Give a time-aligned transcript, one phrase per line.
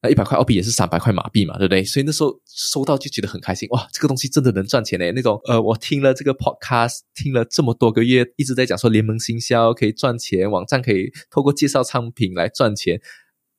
[0.00, 1.82] 那一百块澳币也是三百块马币嘛，对不对？
[1.82, 5.10] 所以那时候收到就觉得很开心，哇，这个东西真的能赚钱嘞！
[5.10, 13.00] 那种呃，我听了这个 podcast，听了这么多个月，一直在讲说联盟行销可以赚钱，网站可以透过介绍商品来赚钱，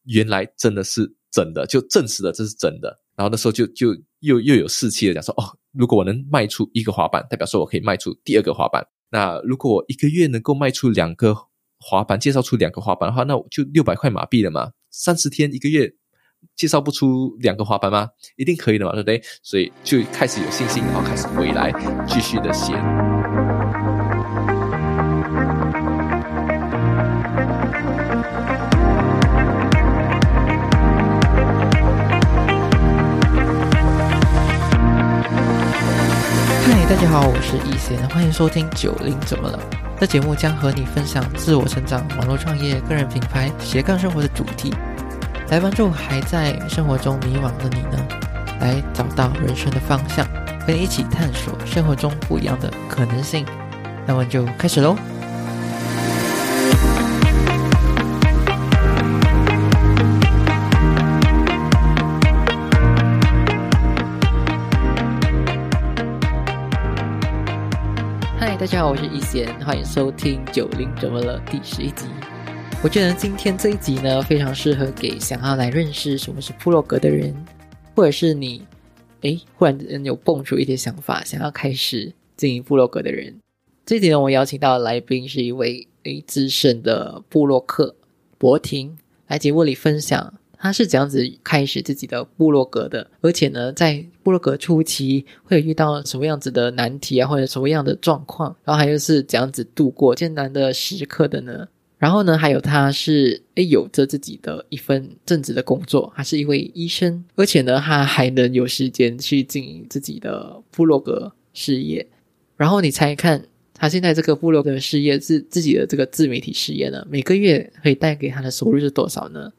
[0.06, 3.02] 原来真的是真的，就证实了这是真的。
[3.18, 8.82] 然后那时候就就又又有士气的讲说，哦，如果我能卖出一个滑板，代表说我可以卖出第二个滑板。
[9.12, 11.36] 那如果我一个月能够卖出两个
[11.80, 14.72] 滑板，介绍出两个滑板的话，那我就六百块马币了嘛。
[14.90, 15.92] 三十天一个月
[16.60, 18.10] 介绍不出两个滑板吗？
[18.36, 19.22] 一定可以的嘛，对不对？
[19.42, 21.72] 所以就开始有信心，然后开始回来
[22.06, 22.74] 继续的写。
[36.66, 39.58] 嗨，大家好，我是易贤，欢迎收听《九零怎么了》。
[39.98, 44.74] 这节目将和你分享自我成长、网络创业、个人品牌、斜杠生活的主题，
[45.50, 47.98] 来帮助还在生活中迷茫的你呢，
[48.62, 50.24] 来找到人生的方向，
[50.60, 53.44] 和你一起探索生活中不一样的可能性。
[54.06, 54.96] 那么就开始喽。
[68.40, 72.06] 嗨，大家好，我是易贤，欢迎收听《九零怎么了》第十一集。
[72.82, 77.36] 我觉得今天这一集呢，非常适合给想要来认识什么是部落格的人，
[77.94, 78.66] 或者是你，
[79.20, 83.38] 诶，忽然间有蹦出一些想法，想要开始经营部落格的人。
[83.86, 87.94] 这一集呢，我邀请到来宾是一位诶资深的部落客
[88.38, 101.68] 博婷，来节目里分享他是怎样子开始自己的部落格的，而且呢，在部落格初期会遇到什么样子的难题啊，或者什么样的状况，然后还有是怎样子度过艰难的时刻的呢？
[102.00, 112.08] 然后呢，还有他是诶有着自己的一份正职的工作，他是一位医生，而且呢，他还能有时间去经营自己的部落格事业。
[112.56, 119.52] 然后你猜看，他现在这个部落格事业自自己的这个自媒体事业呢，每个月可以带给他的收入是多少呢？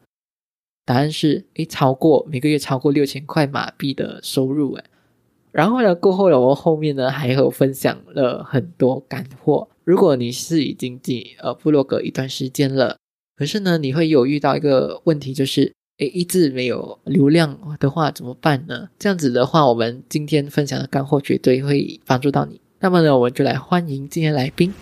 [0.86, 4.84] 答案是诶，超过每个月超过六千块马币的收入诶。
[5.52, 9.68] 然后呢，过后呢，我后面呢还有分享了很多干货。
[9.84, 12.96] 如果你是已经进呃部落格一段时间了，
[13.36, 18.88] 可是呢，你会有遇到一个问题，就是诶，一直没有流量的话怎么办呢？
[18.98, 22.60] 这样子的话，我们今天分享的干货绝对会帮助到你。
[22.78, 24.72] 那么呢，我们就来欢迎今天来宾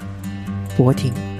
[0.76, 1.37] 博婷。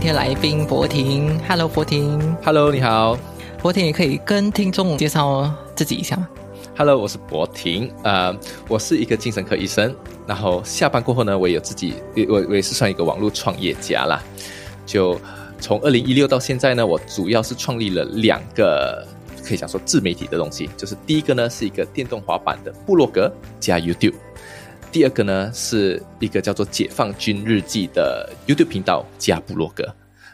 [0.00, 1.38] 今天来宾博婷。
[1.46, 2.34] Hello，博婷。
[2.42, 3.18] Hello，你好
[3.60, 6.26] 博婷，也可以跟听众介绍自己一下吗
[6.74, 8.34] ？，Hello，我是博婷，呃，
[8.66, 9.94] 我是一个精神科医生。
[10.26, 11.96] 然后下班过后呢，我也有自己，
[12.30, 14.22] 我我也是算一个网络创业家啦。
[14.86, 15.20] 就
[15.60, 19.06] 从二零一六到现在呢，我主要是创立了两个
[19.44, 23.30] 可以讲说自媒体的东西，就是第一个呢是一个电动滑板的部落格
[23.60, 24.14] 加 YouTube，
[24.92, 29.84] 第二个呢是一个叫做解放军日记的 YouTube 频道加布洛格，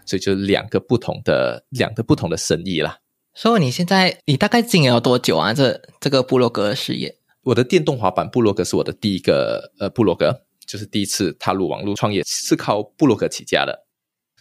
[0.07, 2.99] 所以就两个不同的两个不同的生意啦。
[3.35, 5.53] 所以你现在你大概经营了多久啊？
[5.53, 7.15] 这这个部落格事业？
[7.43, 10.35] 我的电动滑板部落格是我的第一个呃部落格，
[10.67, 13.87] 就是第一次踏入网络创业是靠部落格起家的，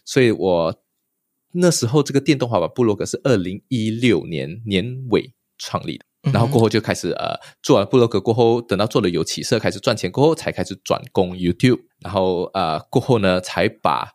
[0.06, 0.81] 所以我
[1.52, 14.12] 那时候这个电动滑板部落格是二零一六年年尾创立的，然后过后就开始呃做完布洛格过后，等到做了有起色开始赚钱过后，才开始转攻 YouTube，然后呃过后呢才把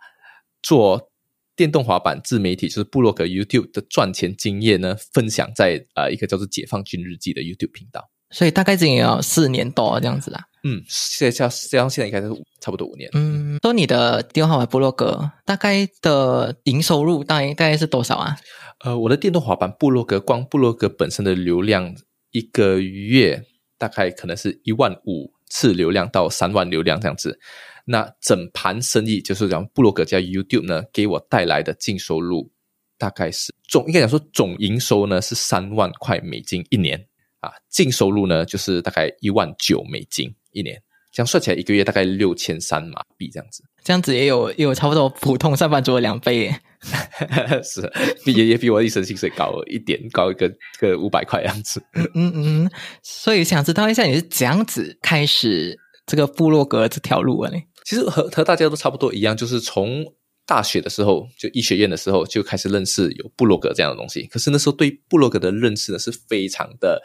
[0.63, 1.11] 做
[1.57, 8.09] 电动滑板自媒体就是布洛格 YouTube 的赚钱经验呢分享在呃一个叫做解放军日记的 YouTube 频道。
[8.33, 10.41] 所以大概经营了四年多这样子啦。
[10.63, 13.11] 嗯，现在像这样，现在应该是差不多五年。
[13.13, 18.37] 嗯，说你的电话部落格大概的营收入大概大概是多少啊？
[18.85, 21.95] 呃，我的电动滑板部落格，光部落格本身的流量，
[22.31, 23.45] 一个月
[23.77, 27.39] 大概可能是一万五次流量到三万流量这样子。
[27.85, 32.51] 那整盘生意就是讲部落格加 YouTube 呢，给我带来的净收入
[32.97, 37.07] 大概是总应该讲说总营收呢是三万块美金一年
[37.41, 43.63] 啊，净收入呢就是大概一万九美金一年，这样算起来一个月大概六千三马币这样子。
[43.83, 46.61] 这样子也有也有差不多普通上班族的两倍耶。
[47.63, 47.93] 是
[48.25, 51.83] 比也也比我一生薪水高一点，高一个个五百块样子。
[52.15, 52.71] 嗯嗯，
[53.03, 57.59] 所以想知道一下你是怎样子开始这个部落格这条路的呢？
[57.85, 60.05] 其实和和大家都差不多一样，就是从
[60.47, 64.27] 大学的时候，就医学院的时候就开始认识有部落格这样的东西。
[64.27, 67.03] 可是那时候对部落格的认识呢是非常的，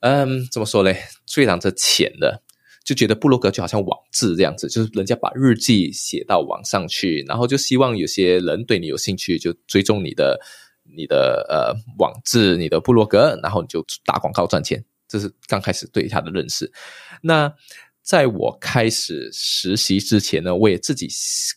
[0.00, 0.96] 嗯，怎么说嘞？
[1.32, 2.42] 非常的浅的，
[2.84, 10.40] 就觉得部落格就好像网志这样子，就是人家把日记写到网上去，然后就希望有些人对你有兴趣，就追踪你的
[10.96, 14.84] 你的呃网志、你的部落格，然后你就打广告赚钱。
[15.06, 16.72] 这是刚开始对他的认识。
[17.22, 17.52] 那
[18.02, 21.06] 在我开始实习之前呢，我也自己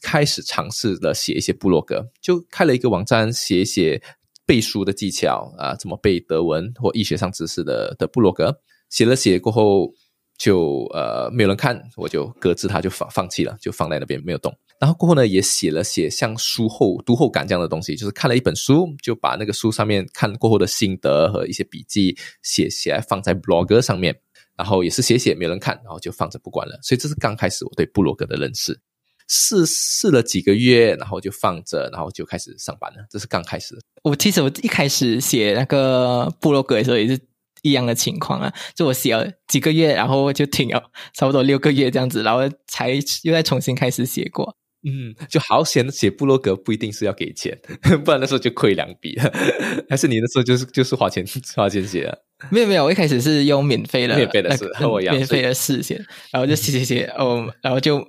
[0.01, 4.01] 开始尝试了写一些部落格，就开了一个网站，写一写
[4.45, 8.59] 背书的技巧啊，怎么背德文或医学上知识的的部落格。
[8.89, 9.91] 写了写过后，
[10.37, 14.55] 就呃没有人看，我就搁置它，就放放弃了，就放在那边没有动。
[14.79, 24.15] 然后过后呢，也写了写像书后读后感这样的东西，就是看了一本书，就把那个书上面看过后的心得和一些笔记写起来，放在 blog 上面。
[24.57, 26.79] 然后也是写写，没有人看，然后就放着不管了。
[26.81, 28.79] 所以这是刚开始我对部落格的认识。
[29.27, 33.05] 试试了几个月，然后就放着，然后就开始上班了。
[33.09, 33.77] 这是刚开始。
[34.03, 37.19] 我其实我一开始写那个部落格的时候也是
[37.65, 40.81] 一样的情况啊，就我写了几个月，然后就停了，
[41.15, 42.91] 差不多六个月这样子，然后才
[43.23, 44.55] 又再重新开始写过。
[44.87, 47.59] 嗯，就好险写部落格不一定是要给钱，
[48.05, 49.19] 不然那时候就亏两笔。
[49.89, 51.25] 还是你那时候就是就是花钱
[51.55, 52.15] 花钱写啊？
[52.51, 55.99] 没有没有，我一开始是用免费的，免费的是和我一样，免费的试写，
[56.31, 57.99] 然后就写写写，哦，然后就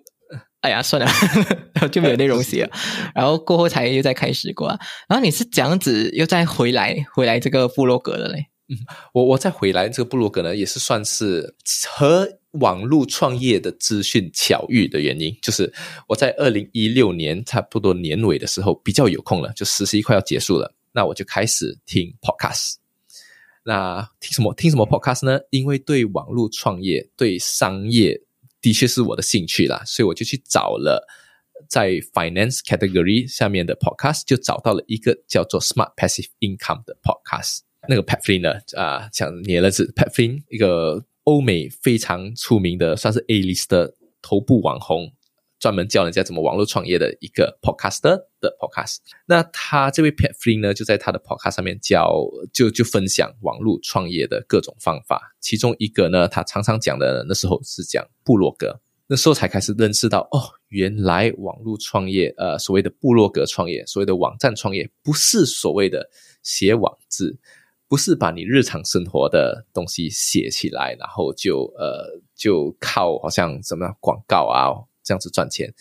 [0.61, 1.11] 哎呀算了，
[1.73, 2.71] 然后就没有内容写了，
[3.15, 4.69] 然后过后才又再开始过。
[5.09, 8.49] 然后你是这样子又再回来回来这个部落格的嘞？
[8.69, 8.77] 嗯，
[9.15, 11.55] 我我再回来这个部落格呢，也是算是
[11.89, 15.73] 和网络创业的资讯巧遇的原因，就是
[16.09, 22.77] 我在二零一六年差不多年尾的时候比较有空了，就实习快要结束了，那我就开始听 podcast。
[23.63, 25.39] 那听什么听什么 podcast 呢？
[25.51, 28.21] 因为对网络创业、对商业
[28.61, 31.07] 的确是我的兴趣啦，所以我就去找了
[31.69, 37.66] 在 finance category 下面的 podcast，就找到了一个叫做 Smart Passive Income 的 podcast。
[37.89, 45.13] 那个 Pat Flynn 呢啊，讲你儿子 Pat Flynn，一个欧美非常出名的，算是 A list 的头部网红。
[45.59, 48.99] 专门教人家怎么网络创业的一个 podcaster 的 podcast。
[49.27, 52.23] 那他这位 Pat Flynn 呢，就在他的 podcast 上面教，
[52.53, 55.35] 就就分享网络创业的各种方法。
[55.41, 58.79] 其中一个呢，他常常讲的那时候是讲部落格。
[59.07, 66.07] 那时候才开始认识到，哦，原来网络创业，呃，所谓的部落格创业，所谓的网站创业，不是所谓的
[66.43, 67.39] 写网字，
[67.89, 74.87] 不是把你日常生活的东西写起来，然后就呃就靠好像什么广告啊。
[75.07, 75.73] 这样子赚钱，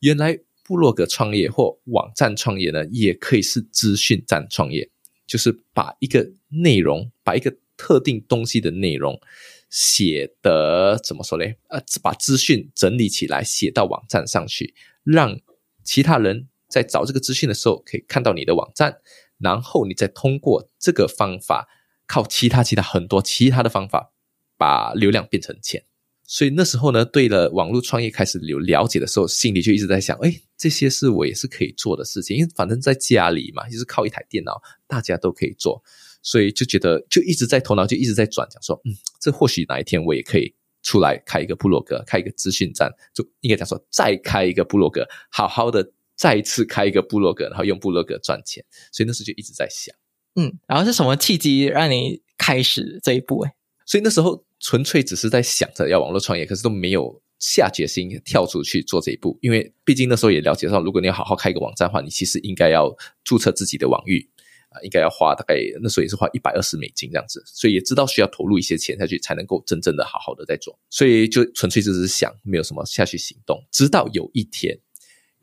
[0.00, 4.90] 原来部落格创业或网站创业呢，也可以是资讯站创业，
[5.26, 9.18] 就是把一个内容，把一个特定东西的内容
[9.70, 11.56] 写的怎么说嘞？
[11.68, 15.40] 呃，把资讯整理起来，写到网站上去，让
[15.82, 18.98] 其他人在找这个资讯的时候可以看到你的网站，
[19.38, 21.68] 然后你再通过这个方法，
[22.06, 24.12] 靠其他其他很多其他的方法，
[24.56, 25.84] 把流量变成钱。
[26.28, 35.80] 所以那时候呢，对了网络创业开始有了解的时候，心里就一直在想，哎，这些是我也是可以做的事情，因为反正在家里嘛，就是靠一台电脑，大家都可以做，
[36.22, 40.52] 所以就觉得就一直在头脑就一直在转，讲说，嗯，这或许哪一天我也可以
[40.82, 48.64] 出来开一个部落格，开一个资讯站，就应该讲说再开一个部落格，好好的再一次开一个部落格，然后用部落格赚钱。
[48.90, 49.94] 所以那时候就一直在想，
[50.34, 53.40] 嗯，然后是什么契机让你开始这一步？
[53.42, 54.44] 哎，所以那时候。
[54.58, 59.38] 纯粹只是在想着要网络创业，可是都没有下决心跳出去做这一步。
[59.42, 62.90] 因为毕竟那时候也了解到，如果你要好好开一个网站的话，你其实应该要
[63.22, 64.26] 注册自己的网域
[64.70, 70.76] 啊，应该要花大概那时候也是花一百二十美金这样子，所以也知道需要投入一些钱下去才能够真正的好好的在做。
[70.88, 73.62] 所以就纯粹只是想，没有什么下去行动。
[73.70, 74.80] 直到有一天，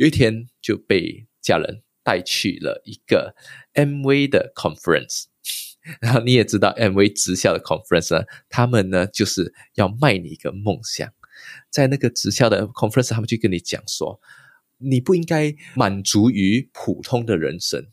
[0.04, 3.34] 有一天就被家人带去了一个
[3.74, 5.28] MV 的 conference。
[6.02, 11.10] 然后你也知道，MV 直销的 conference 呢，他们呢就是要卖你一个梦想，
[11.70, 14.20] 在那个直销的 conference，他们就跟你讲说，
[14.78, 17.88] 你不应该满足于普通的人生。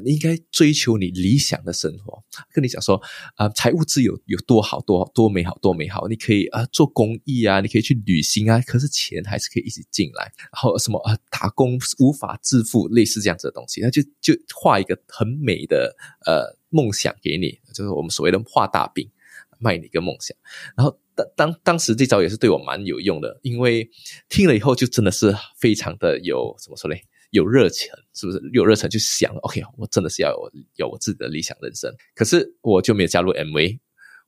[0.00, 2.22] 你应该追求你理想的生活。
[2.52, 3.00] 跟你讲说
[3.36, 10.32] 啊，财务自由有多好多多美好多美好，你可以啊做公益啊，你可以去旅行啊，可是钱还是可以一直进来。
[10.52, 15.94] 然后什么啊，打工无法致富，类似这样子的东西，那就就画一个很美的
[16.26, 19.10] 呃梦想给你，就是我们所谓的画大饼，
[19.58, 20.36] 卖你一个梦想。
[20.76, 23.90] 然后当当当时这招也是对我蛮有用的，因为
[24.28, 27.02] 听了以后就真的是非常的有怎么说嘞？
[27.30, 28.88] 有热情，是不是有热忱？
[28.88, 31.94] 就想，OK，我真的是要有有我自己的理想人生。
[32.14, 33.78] 可是我就没有加入 MV。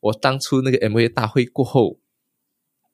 [0.01, 1.99] 我当初那个 MV 大会过后，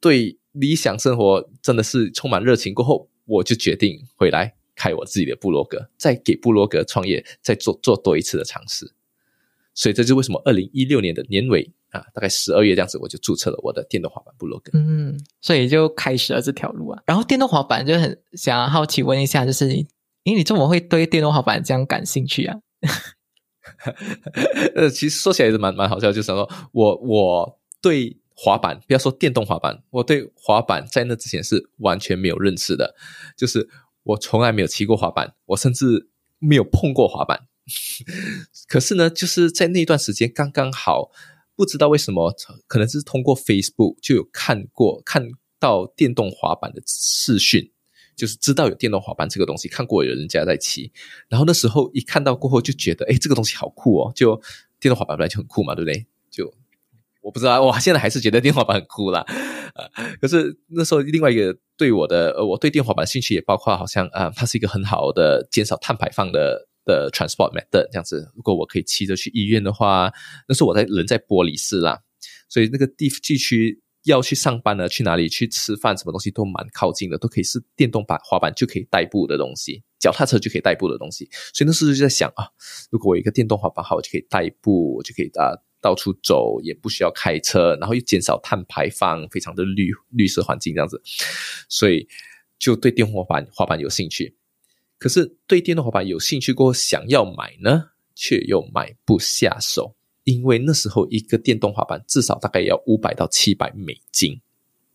[0.00, 2.75] 对理想生活真的是充满热情。
[2.75, 8.92] 过后，我就决定回来开我自己的部落格，再给部落格创业再做做多一次的尝试。
[9.75, 14.70] 所以这就为什么二零一六年的年尾啊，大概十二月这样子，我就注册了我的电动滑板部落格。
[14.75, 17.02] 嗯，所以就开始了这条路啊。
[17.06, 19.86] 然后电动滑板就很想要好奇问一下，就是，
[20.26, 22.56] 因为你这么会对电动滑板这样感兴趣啊？
[24.75, 32.97] 呃，其实说起来也是蛮蛮好笑，就是说我我对滑板，不要说电动滑板，我对滑板在那之前是完全没有认识的，
[33.37, 33.68] 就是
[34.02, 36.09] 我从来没有骑过滑板，我甚至
[36.40, 37.47] 没有碰过滑板。
[38.66, 41.12] 可是呢，就是在那段时间刚刚好，
[41.54, 42.35] 不知道为什么，
[42.66, 45.25] 可能是通过 Facebook 就有看过看
[45.61, 47.71] 到电动滑板的视讯，
[48.16, 50.90] 就是知道有电动滑板这个东西，看过有人家在骑，
[51.28, 54.12] 然后那时候一看到过后就觉得，哎，这个东西好酷哦！
[54.14, 54.35] 就
[54.80, 56.06] 电动滑板本来就很酷嘛，对不对？
[56.30, 56.52] 就
[57.23, 59.25] 我不知道，我现在还是觉得电动滑板很酷啦。
[60.20, 66.66] 可是那时候另外一个对我的，呃，我对电动滑板的兴趣也包括，好像啊，它是一个很好的减少碳排放的。
[66.87, 70.08] 的 transport method 这样子，如果我可以骑着去医院的话，
[70.46, 71.99] 那是我在人在玻璃市啦，
[72.49, 81.28] 所以那个地地区要去上班呢，去哪里去吃饭，什么东西都蛮靠近的，都可以是电动板滑板就可以代步的东西，脚踏车就可以代步的东西。
[81.52, 82.48] 所以那时候就在想啊，
[82.90, 91.02] 如果我一个电动滑板好，我就可以代步，我就可以啊到处走，也不需要开车，然后又减少碳排放，非常的绿绿色环境这样子，
[91.68, 92.06] 所以
[92.58, 94.36] 就对电动滑板滑板有兴趣。
[94.98, 99.96] 可是对电动滑板有兴趣过后，想要买呢，却又买不下手，
[100.26, 104.40] 因为那时候一个电动滑板至少大概要五百到七百美金，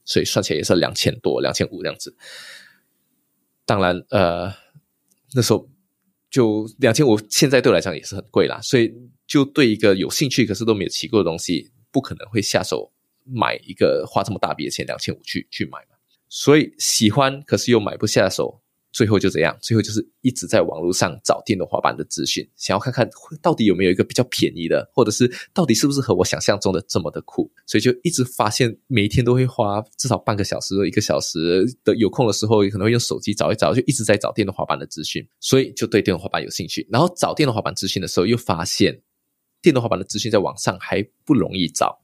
[0.04, 2.14] 所以算起来也是两千多、两千五这样子。
[3.66, 4.54] 当然，呃，
[5.34, 5.70] 那时候
[6.30, 8.60] 就两千五，现在对我来讲也是很贵啦。
[8.62, 8.94] 所以
[9.26, 12.92] 就对一个有兴趣可是都没有骑过的东西，不可能会下手
[13.24, 15.96] 买一个花这么大笔的钱两千五去去买嘛。
[16.28, 18.61] 所以喜欢，可是又买不下手。
[18.92, 23.10] 最后就这样，最后就是一直在网络上找电动滑板的资讯，想要看看
[23.42, 27.50] 到底有没有一个比较便宜的，或者是到底是不是和我想象中的这么的酷。
[27.66, 35.26] 所以就一直发现，每一天都会花至少半个小时、一个小时的有空的时候，可能会用手机找一找，就一直在找电动滑板的资讯。
[35.40, 36.86] 所以就对电动滑板有兴趣。
[36.92, 39.02] 然后找电动滑板资讯的时候，又发现
[39.62, 41.98] 电动滑板的资讯在网上还不容易找，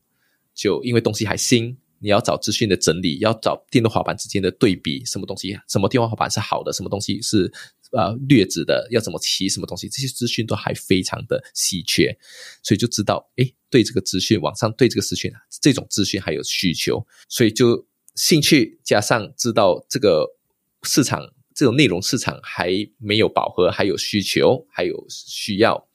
[0.53, 1.77] 就因为东西还新。
[1.99, 7.51] 你要找资讯的整理，要找电动滑板之间的对比，什么东西，什么电动滑板是好的，什么东西是
[7.91, 12.17] 呃劣质的，要怎么骑，什么东西，这些资讯都还非常的稀缺，
[12.61, 17.85] 所以就知道，哎，对这个资讯，网上对这个资讯，这种资讯还有需求，所以就
[18.15, 20.35] 兴趣加上知道这个
[20.83, 25.87] 市场这种内容市场还没有饱和，还有需求，还有需要，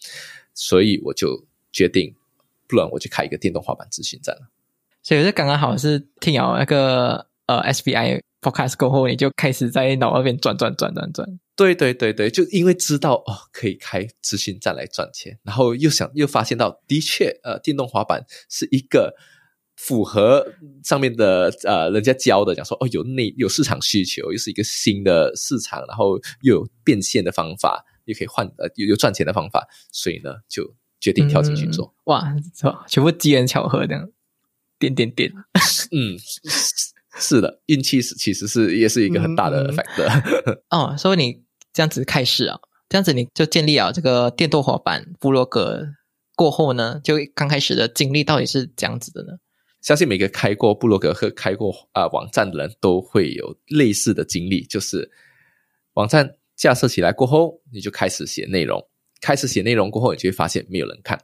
[0.55, 2.15] 所以我就决定，
[2.67, 4.51] 不然我就开一个电动滑板资讯站了。
[5.03, 11.29] 所以就刚刚好是听了那个呃 SBI podcast 过后，你就开始在脑那边转转转转转。
[11.55, 19.15] 对对对对，就因为知道哦可以开资讯站来赚钱，然后又想又发现到的确呃电动滑板是一个
[19.77, 20.47] 符合
[20.83, 31.95] 上面的呃人家教的讲说哦有内有市场需求，又是一个新的市场，然后又有变现的方法，又可以换呃有有赚钱的方法，所以呢就决定跳进去做。
[32.05, 32.35] 哇，
[32.89, 34.09] 全部机缘巧合这样。
[34.91, 35.33] 点点点，
[35.93, 36.19] 嗯，
[37.15, 40.61] 是的，运气是其实是也是一个很大的 factor。
[40.71, 42.59] 哦，所以你这样子开始啊，
[42.89, 45.87] 这样子你就建立了这个电动滑板部落格
[46.35, 49.35] 过后呢，就刚开始的经历到底是这样子的呢？
[49.83, 55.09] 相信每个开过部落格和开过啊网站的人都会有类似的经历，就是
[55.95, 58.85] 网站架设起来过后，你就开始写内容，
[59.21, 61.21] 开始写内容过后，你就会发现没有人看。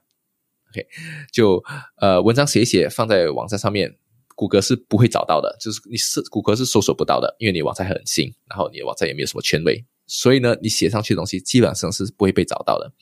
[0.71, 0.87] OK，
[1.33, 1.63] 就
[2.01, 3.97] 呃，文章写一写放在网站上面，
[4.35, 12.93] 谷歌是不会找到的，就是你是谷歌是搜索不到的，因为你网站很新，然后你的网站也没有什么权威，所以呢，你写上去的东西基本上是不会被找到的。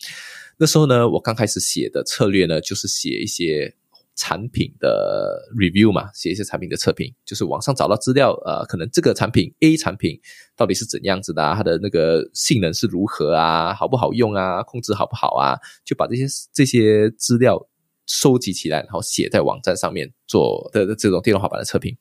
[0.59, 3.75] 那时候呢，我刚开始写的策略呢，就是写一些。
[4.17, 10.19] 产品的 review 嘛，写一些产品的测评，就是网上找到资料，呃，可能这个产品 A 产品
[10.57, 17.65] 到底是怎样子的，它的那个性能是如何啊，好不好用啊，控制好不好啊，就把这些这些资料
[18.07, 21.97] 收集起来，然后写在网站上面做的这种电动滑板的测评，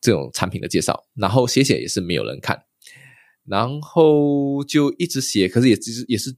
[0.00, 2.62] 这种产品的介绍，然后写写也是没有人看，
[3.44, 6.34] 然后就一直写，可是也其实也是。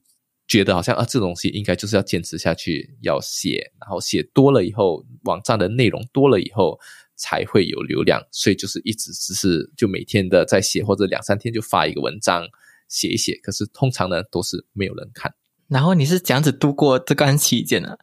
[0.50, 6.76] 觉得好像啊，这东西应该就是要坚持下去，要写，然后写多了以后，网站的内容多了以后，
[7.14, 8.21] 才会有流量。
[8.33, 12.45] 所以就是一直只是就每天的在写，或者两三天就发一个文章，
[12.88, 13.38] 写一写。
[13.45, 15.33] 可是通常呢，都是没有人看。
[15.71, 17.97] 然后你是怎样子度过这段期间呢？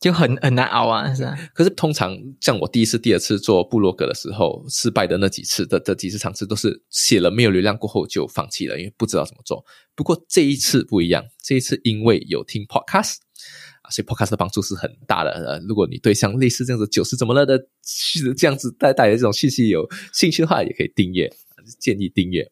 [0.00, 1.36] 就很很难熬啊，是吧？
[1.52, 9.62] 可是通常像我第一次、第二次做部落格的时候，失败的那几次的这几次尝试，都是写了没有流量过后就放弃了，因为不知道怎么做。
[9.94, 13.16] 不过这一次不一样，这一次因为有听 podcast
[13.82, 15.32] 啊，所以 podcast 的帮助是很大的。
[15.32, 17.62] 呃，如果你对像类似这样子“九是怎么了”的
[18.38, 21.30] 这样子带带来这种信息有兴趣的话，也可以订阅，
[21.78, 22.50] 建议订阅。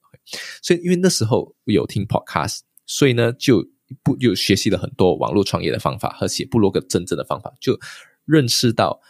[0.62, 3.64] 所以因为那时候有听 podcast，所以呢就。
[4.02, 7.78] 不，就学习了很多网络创业的方法和写部落格真正的方法，就
[8.25, 9.00] 认识到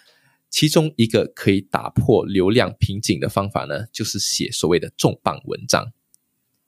[0.51, 5.93] 其中一个可以打破流量瓶颈的方法呢，就是写所谓的重磅文章。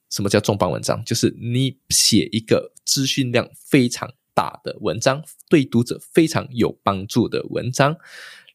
[0.09, 1.03] 什么叫重磅文章？
[1.05, 7.97] 就是你写一个资讯量非常大的文章，对读者非常有帮助的文章，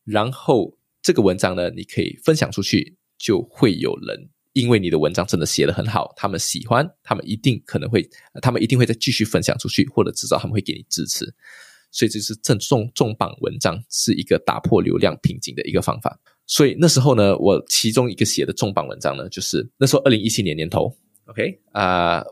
[0.05, 4.29] 然后这个文章呢，你可以分享出去，就会有人。
[4.57, 8.03] 因为你的文章真的写得很好，他们喜欢，他们一定可能会，
[8.41, 11.31] 他们一定会再继续分享出去，或者至少他们会给你支持。
[11.93, 16.19] 所以这是正重重磅文章是一个打破流量瓶颈的一个方法。
[16.47, 20.91] 所以那时候呢，我其中一个写的重磅文章呢，就是那时候二零一七年年头
[21.27, 22.25] ，OK 啊，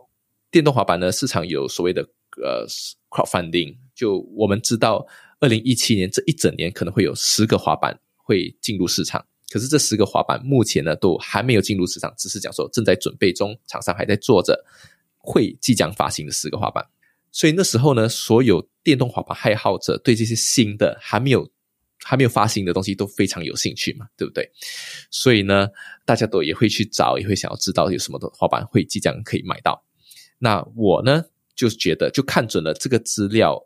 [0.51, 2.01] 电动滑板呢市场有所谓的
[2.43, 2.67] 呃
[3.11, 5.07] crowdfunding，就我们知道
[5.41, 9.23] 二零一七年这一整年可能会有十个滑板会进入市场。
[9.55, 14.61] 可是这十个滑板目前呢都还没有进入市场，只是讲说正在准备中，厂商还在做着
[15.17, 16.85] 会即将发行的十个滑板。
[17.31, 21.49] 所以那时候呢，所有电动滑板爱好者对这些新的还没有
[22.03, 24.51] 还没有发行的东西都非常有兴趣嘛，对不对？
[25.09, 25.69] 所以呢，
[26.05, 29.85] 大家都也会去找，也会想要知道有什么的滑板会即将可以买到。
[30.41, 31.23] 那我呢
[31.55, 33.65] 就觉得就看准了这个资料。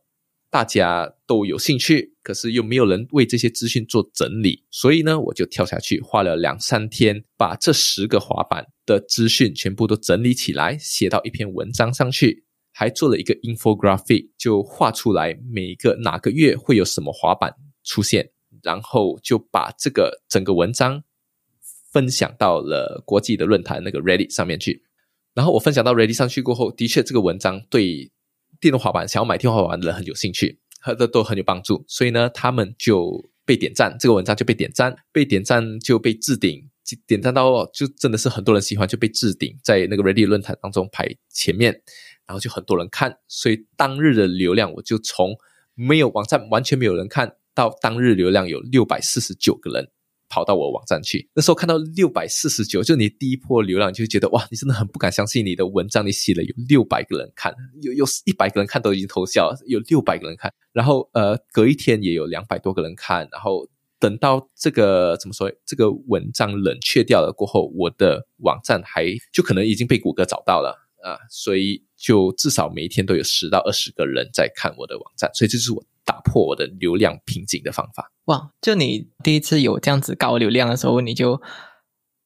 [0.50, 18.30] 大家都有兴趣，可是又没有人为这些资讯做整理，所以呢，我就跳下去，花了两三天，把这十个滑板的资讯全部都整理起来，写到一篇文章上去，还做了一个 infographic，就画出来每一个哪个月会有什么滑板出现，
[18.62, 21.04] 然后就把这个整个文章
[21.92, 24.82] 分享到了国际的论坛那个 Reddit 上面去。
[25.34, 28.10] 然后我分享到 ready 上去过后，的确这个文章对。
[28.60, 36.68] 电动滑板想要买电动滑板的人很有兴趣，和的都很有帮助，所以呢，他们就被点赞，这个文章就被点赞，被点赞就被置顶，
[37.06, 41.72] 点赞到就真的是很多人喜欢，就被置顶在那个 Ready 论坛当中排前面，
[42.26, 45.36] 然后就很多人看，所以当日的流量我就从
[45.74, 49.90] 没有网站完全没有人看到当日流量有六百四十九个人。
[50.28, 75.82] 跑到我网站去，那时候看到六百四十九，就你第一波流量，就觉得哇，你真的很不敢相信你的文章，你写了有六百个人看，有有一百个人看都已经偷笑，有六百个人看，然后呃，隔一天也有两百多个人看，然后等到这个怎么说，这个文章冷却掉了过后，我的网站还就可能已经被谷歌找到了啊，所以就至少每一天都有十到二十个人在看我的网站，所以这是我。
[76.08, 78.50] 打破我的流量瓶颈的方法哇！
[78.62, 81.38] 就你第一次有这样子高流量的时候，你就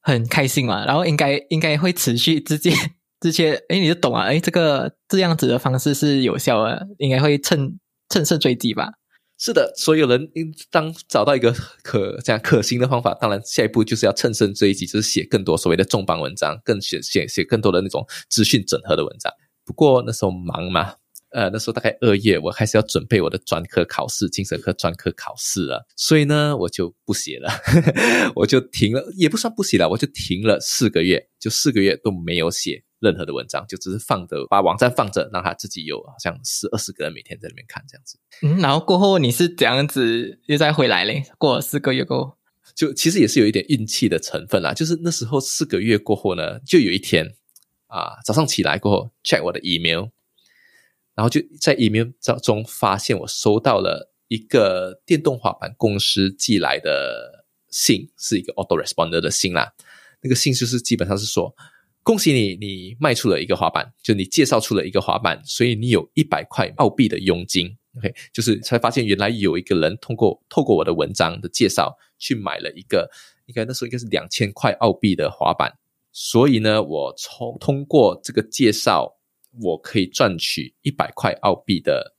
[0.01, 0.85] 很开心嘛。
[0.85, 2.71] 然后应该应该会持续直接
[3.19, 4.23] 直接， 哎，你就懂啊！
[4.23, 8.93] 哎，这个这样子的方式是有效的，应该会趁 趁胜追击吧？
[9.37, 10.29] 是的，所有人
[10.71, 19.33] 当找到一个可这样可行的方法，当然下一步就是要乘胜追击，就是写更多所谓的重磅文章，更写写写更多的那种资讯整合的文章。
[19.65, 20.93] 不过那时候忙嘛。
[21.33, 27.49] 呃，那时候大概二月，我开始要准备我的专科考试，精神科专科考试了，所以呢，我就不写了，
[28.35, 38.19] 我就停了，也不算不写了，我就停了四个月，就四个月都没有写任何的文章，就只是放着，把网站放着，让他自己有好像十二十个人每天在里面看这样子。
[38.43, 41.23] 嗯，然后过后你是怎样子又再回来嘞？
[41.39, 42.37] 过了四个月过后，
[42.75, 47.33] 就其实也是有一点运气的成分啦，就是那时候四个月过后呢，就有一天
[47.87, 50.09] 啊，早上起来过后 check 我的 email。
[51.15, 52.07] 然后就在 email
[52.41, 59.73] 中发现，我收到了一个电动滑板公司寄来的信，是一个 autoresponder 的信啦。
[60.21, 61.55] 那个信就是基本上是说，
[62.01, 67.77] 恭喜你，你卖出了一个滑板，就你介绍出了一个滑板，所以你有一百块澳币的佣金。
[67.99, 73.07] OK，就是才发现原来有一个人通过透过我的文章的介绍去买了一个，
[73.45, 75.77] 应该那时候应该是两千块澳币的滑板。
[76.11, 79.19] 所以呢，我从通过这个介绍。
[79.61, 82.15] 我可以赚取一百块澳币的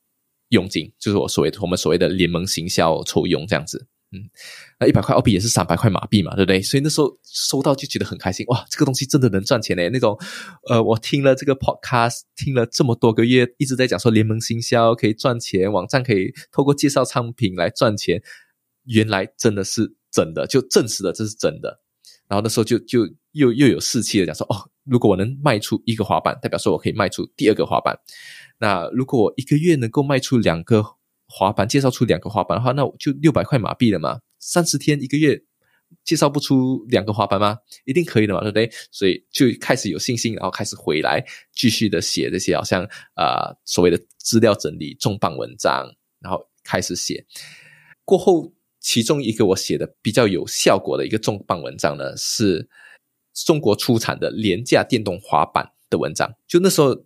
[0.50, 3.86] 佣金，就是我所谓的我们所谓的联盟行销抽佣这样子。
[4.12, 4.30] 嗯，
[4.78, 6.62] 那一百块澳币也是三百块马币嘛，对不对？
[6.62, 9.88] 所以那时候收到就觉得很开心，哇，这个东西真的能赚钱嘞！
[9.88, 10.16] 那种，
[10.68, 18.22] 呃，我听了这个 podcast，听了这么多个月，一直在讲说联盟行销可以赚钱，网站可以透过介绍商品来赚钱，
[18.84, 21.80] 原来真的是真的，就证实了这是真的。
[22.28, 27.98] 然后那时候就就又又有士气的讲说，哦，如果我能卖出一个滑板，代表说我可以卖出第二个滑板。
[28.58, 30.84] 那如果我一个月能够卖出两个
[31.26, 35.42] 滑板介绍出两个滑板的话，那我就六百块马币了嘛，三十天一个月。
[36.02, 37.56] 介绍不出两个滑板吗？
[37.84, 38.68] 一定可以的嘛，对不对？
[38.90, 42.82] 所以就开始有信心，然后开始回来继续的写这些，好像
[43.14, 45.86] 啊所谓的资料整理、重磅文章，
[46.18, 47.24] 然后开始写。
[48.04, 52.68] 过后，其中一个我写的比较有效果的一个重磅文章呢，是
[53.34, 56.32] 中国出产的廉价电动滑板的文章。
[56.46, 57.04] 就那时候，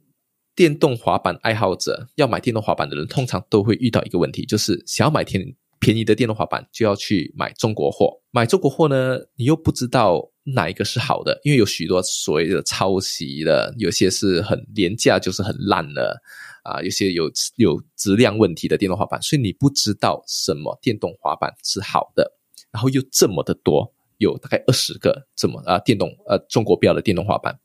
[0.55, 5.57] 电动滑板爱好者要买电动滑板的人，通常都会遇到一个问题，就是想要买天。
[5.81, 16.21] 便宜的电动滑板就要去买中国货，买中国货呢，你又不知道哪一个是好的，因为有许多所谓的抄袭的，有些是很廉价，就是很烂的
[16.64, 22.29] 啊，有些有有质量问题的电动滑板，所以你不知道什么电动滑板是好的，
[22.73, 27.59] 然后又这么的多，有大概二十个这么啊电动呃中国标的电动滑板，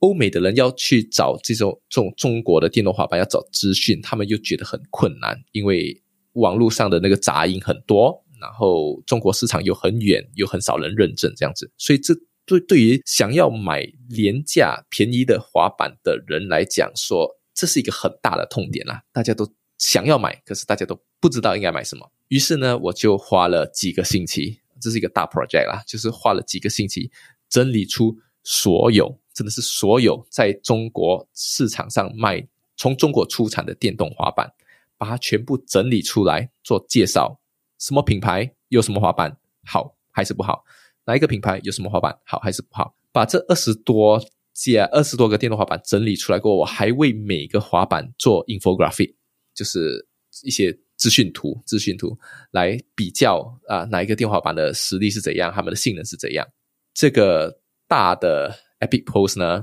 [0.00, 6.02] 欧美的人要去找这种这种中国的电动滑板要找资讯，他们又觉得很困难，因为。
[6.36, 19.02] 网络上的那个杂音很多，然后中国市场又很远，又很少人认证这样子，所以这对对于想要买廉价便宜的滑板的人来讲，说这是一个很大的痛点啦。
[19.14, 22.12] 大家都想要买，可是大家都不知道应该买什么。
[22.28, 27.10] 于是呢，我就花了几个星期，这是一个大 project 啦，就是花了几个星期
[27.48, 34.52] 整理出所有，真的是所有在中国市场上卖从中国出产的电动滑板。
[34.98, 37.38] 把它全部整理出来做介绍，
[37.78, 40.64] 什么品牌有什么滑板好还是不好？
[41.04, 42.96] 哪一个品牌有什么滑板好还是不好？
[43.12, 44.18] 把这二十多
[44.54, 49.14] 件、二十多个电动滑板整理出来过后，我还为每个滑板做 infographic，
[49.54, 50.08] 就是
[50.42, 52.18] 一些资讯图、资讯图
[52.50, 56.46] 来比较啊，哪一个电滑板的实力是怎样，他们的性能是怎样。
[56.94, 59.62] 这个大的 epic post 呢，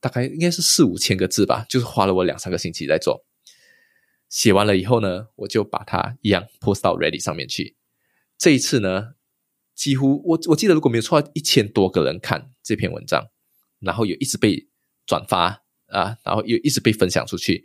[0.00, 3.24] 大概应该是四五千个字吧，就是花了我两三个星期在做。
[4.28, 7.76] 写完了以后呢，我就把它一样 post 到 Ready 上面去。
[8.38, 9.14] 这一次呢，
[9.74, 13.26] 几乎我我记得如果没有错，一千多个人看这篇文章，
[13.80, 14.68] 然后有一直被
[15.06, 17.64] 转发啊，然后又一直被分享出去。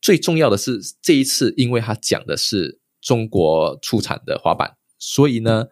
[0.00, 5.66] 最重要的是这一次，因为他讲的是中国出产的滑板，所以呢，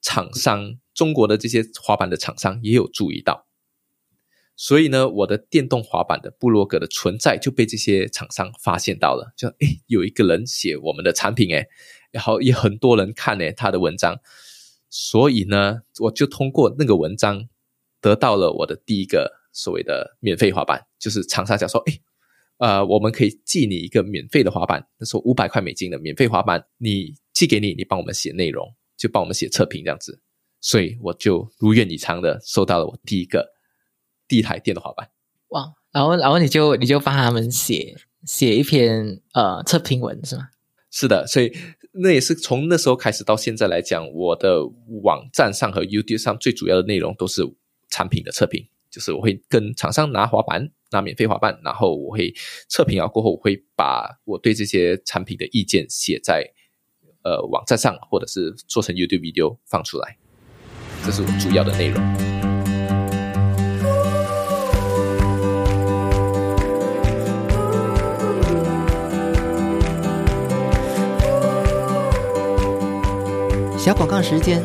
[0.00, 3.46] 厂商中国的这些滑板的厂商也有注意到。
[4.56, 11.66] 所以呢，我的电动滑板的部落格的存在就被这些厂商发现到了，就诶有一个人写我们的产品诶，
[12.12, 14.20] 然后也很多人看诶他的文章，
[14.88, 17.48] 所以呢，我就通过那个文章
[18.00, 22.00] 得到了我的第一个所谓的免费滑板，就是厂商讲说，诶，
[22.58, 30.20] 呃，我们可以寄你一个免费的滑板，那时候五百块美金的免费滑板，你寄给你，你帮我们写内容，就帮我们写测评这样子，
[30.60, 33.54] 所以我就如愿以偿的收到了我第一个。
[34.26, 35.06] 第一台电动滑板，
[35.48, 35.70] 哇！
[35.92, 40.48] 然后，然后你就你就帮他们写写一篇呃测评文是吗？
[40.90, 41.54] 是的，所以
[41.92, 44.64] 那也是从那时候开始到现在来讲，我的
[45.02, 47.42] 网站上和 YouTube 上最主要的内容都是
[47.90, 52.32] 产品的测评，就是我会跟厂商拿滑板，拿免费滑板，然后我会
[52.68, 56.48] 测评啊，过后我会把我对这些产品的意见写在
[57.24, 60.16] 呃网站上，或者是做成 YouTube video 放出来，
[61.04, 62.00] 这是我主要的内容。
[73.76, 74.62] 小广告时间，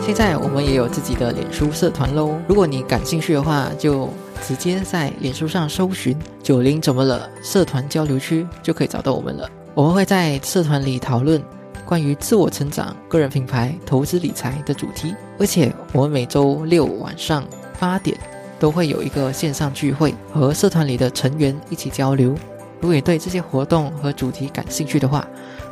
[0.00, 2.40] 现在我们也有自己的脸书社团喽。
[2.48, 4.08] 如果你感兴趣的话，就
[4.46, 9.48] 直接在脸书上搜寻“九零怎么了”社团交流区，就可以找到我们了。
[9.74, 11.42] 我们会在社团里讨论
[11.86, 17.44] 关于自我成长、个人品牌、投资理财的主题，而且我们每周六晚上
[17.78, 18.18] 八点
[18.58, 22.34] 都会有一个线上聚会，和社团里的成员一起交流。
[22.80, 25.26] 如果你对这些活动和主题感兴趣的话，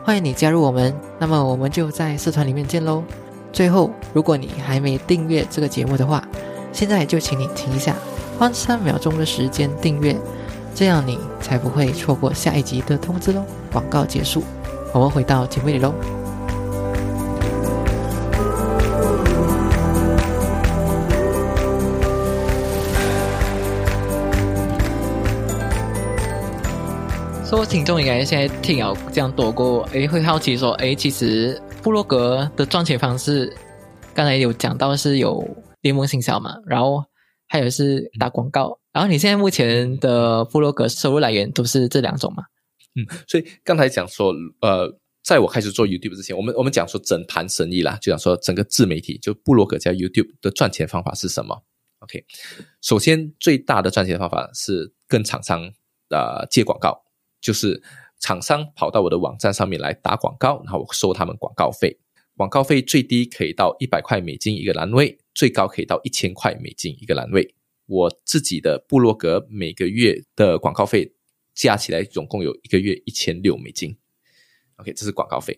[0.05, 3.03] 欢迎你加入我们，那么我们就在社团里面见喽。
[3.53, 6.23] 最后，如果你还没订阅这个节目的话，
[6.73, 7.97] 现在就请你停一下，
[8.39, 10.17] 花三秒钟的时间订阅，
[10.73, 13.45] 这样你才不会错过下一集的通知喽。
[13.73, 14.45] 广告结束，
[14.95, 15.93] 我们回到节目里喽。
[27.45, 33.53] 说听众应该现在听了这样多过，诶，会好奇说，诶，其实布洛格的赚钱方式，
[34.15, 35.45] 刚才有讲到是有
[35.81, 37.03] 联盟行销嘛，然后
[37.49, 42.45] 还有是打广告，然后你现在目前的布洛格收入来源都是这两种嘛？
[42.95, 51.65] 嗯，所以刚才讲说，呃，在我开始做 YouTube 之前，我们我们讲说整盘生意啦，就讲说整个自媒体就布洛格加 YouTube 的赚钱方法是什么
[52.01, 52.25] ？OK，
[52.83, 55.73] 首先最大的赚钱方法是跟厂商
[56.11, 57.03] 呃接广告。
[57.41, 57.81] 就是
[58.19, 61.97] 厂商跑到我的网站上面来打广告，然后我收他们广告费。
[62.37, 67.55] 广告费最低可以到一百块美金一个栏位，最高可以到一千块美金一个栏位。
[67.87, 71.13] 我自己的部落格每个月的广告费
[71.55, 73.97] 加起来总共有一个月一千六美金。
[74.79, 75.57] OK，这是广告费。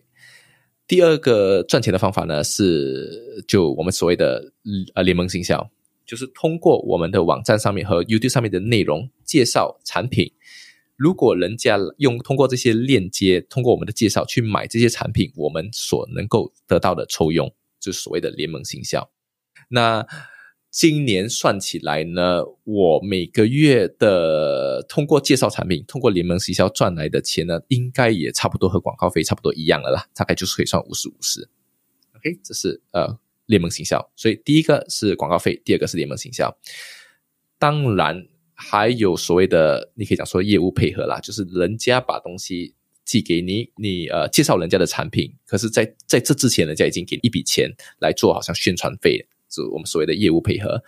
[0.85, 4.53] 第二个赚钱的方法呢，是就我们所谓的
[4.93, 5.67] 呃联盟行销，
[6.05, 10.31] 就是通过我们的网站上面和 YouTube 上面的内容介绍产品。
[10.95, 19.09] 如果人家用通过这些链接，通过我们的介绍去买这些产品，我们所能够得到的抽佣，就是所谓的联盟行销。
[19.71, 20.05] 那
[20.69, 31.49] 今年算起来呢，我每个月的通过介绍产品、通过联盟行销赚来的钱呢，应该也差不多和广告费差不多一样了啦，大概就是可以算五十五十。
[32.15, 36.57] OK，这是呃联盟行销，所以第一个是广告费，第二个是联盟行销。
[37.59, 49.27] 当然还有所谓的，你可以讲说业务配合啦，就是人家把东西寄给你，你呃介绍人家的产品，可是在在这之前，人家已经给一笔钱来做，好像宣传费。
[49.51, 50.81] 就我们所谓的业务配合，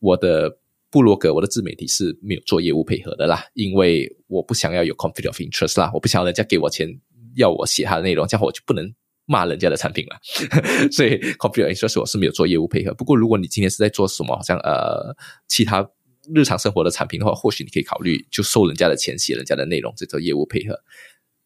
[0.00, 0.58] 我的
[0.90, 7.00] 部落格、我的自媒体是没有做业务配合的啦，因为我不想要有 conflict of interest 啦，我不想要人家给我钱
[7.36, 8.92] 要我写他的内容，这样我就不能
[9.26, 10.18] 骂人家的产品了。
[10.90, 12.92] 所以 conflict of interest 我是没有做业务配合。
[12.94, 15.14] 不过如果你今天是在做什么，好像呃
[15.46, 15.88] 其他
[16.34, 20.76] 日常生活的产品的话，或许你可以考虑就收人家的钱写人家的内容，这做业务配合。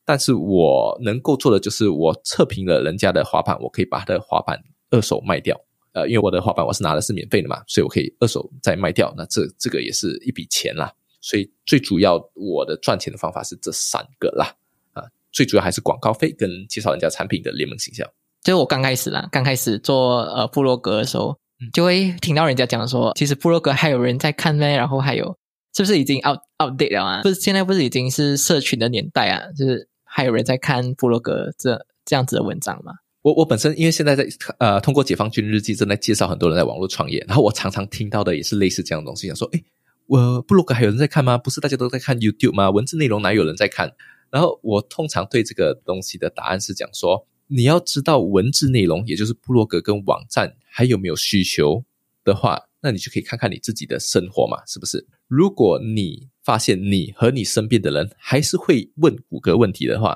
[0.06, 5.58] 但是我能够做的就是我测评了人家的滑板，我可以把他的滑板二手卖掉。
[5.94, 10.92] 呃，因为我的滑板我是拿的是免费的嘛，所以我可以二手再卖掉，那这这个也是一笔钱啦。
[11.20, 14.54] 所以最主要我的赚钱的方法是这三个啦，
[14.92, 15.02] 啊，
[15.32, 18.06] 最主要还是广告费跟介绍人家产品的联盟形象。
[18.42, 21.38] 就是我刚开始啦，刚开始做呃布洛格的时候，
[21.72, 25.38] 就会听到人家讲说，其实布洛格还有人在看呢，然后还有
[25.74, 27.22] 是不是已经 out outdate 了啊？
[27.22, 29.50] 不是现在不是已经是社群的年代啊？
[29.56, 32.92] 就是还有人在看布洛格这这样子的文章吗？
[33.24, 39.64] 我我本身因为现在在呃通过解放军日记正在介绍很多人在网络创业，然后我常常听到的也是类似这样的东西，想说，诶，
[40.04, 41.38] 我布洛格还有人在看吗？
[41.38, 42.70] 不是大家都在看 YouTube 吗？
[42.70, 43.90] 文字内容哪有人在看？
[44.30, 51.82] 然后我通常对这个东西的答案是讲说，你要知道文字内容，也就是布洛格跟网站还有没有需求
[52.24, 55.06] 的话，那你就可以看看你自己的生活嘛，是不是？
[55.28, 60.14] 如果你发现你和你身边的人还是会问谷歌问题的话，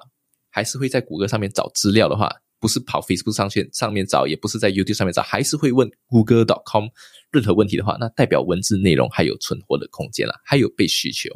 [0.50, 2.28] 还是会在谷歌上面找资料的话。
[2.60, 6.86] 不是跑 Facebook 上线上面找，也不是在 YouTube 上面找，还是会问 Google.com
[7.30, 11.30] 任何问题的话，那代表文字内容还有存活的空间了，还有被需求，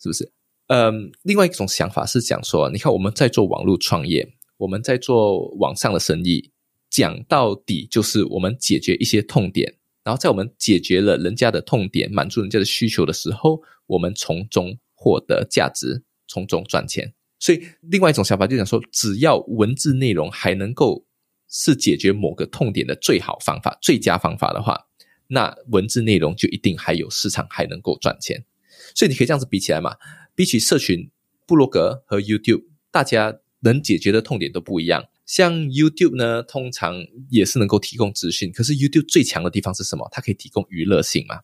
[0.00, 0.32] 是不是？
[0.68, 6.50] 嗯，另外一种想法是讲说，你看我们在做网络创业，我们在做网上的生意，
[6.88, 17.12] 讲到底就是我们解决一些痛点，然后在我们解决了人家的痛点，满足人家的需求的时候，我们从中获得价值，从中赚钱。
[17.44, 21.04] 所以，另外一种想法就讲说，只要文字内容还能够
[21.46, 24.86] 是解决某个痛点的最好方法、最佳方法的话，
[25.26, 28.46] 那文字内容就一定还有市场，还能够赚钱。
[28.94, 29.96] 所以你可以这样子比起来嘛，
[30.34, 31.10] 比起社群、
[31.46, 35.04] 部落格和 YouTube，大家能解决的痛点都不一样。
[35.26, 36.94] 像 YouTube 呢，通常
[37.28, 40.08] 也是能够提供资讯，可是 YouTube 最强的地方是什么？
[40.10, 41.40] 它可以提供娱乐性嘛。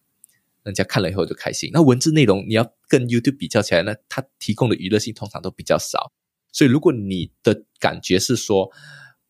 [0.62, 1.70] 人家看了以后就开心。
[1.72, 6.12] 那文字内容你要跟 YouTube 比较起来，那它提供的娱乐性通常都比较少。
[6.52, 8.70] 所以如果你的感觉是说，